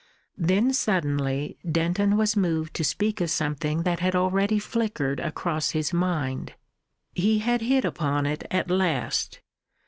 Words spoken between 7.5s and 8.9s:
hit upon it at